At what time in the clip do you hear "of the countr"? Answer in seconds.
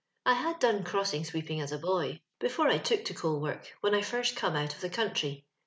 4.73-5.43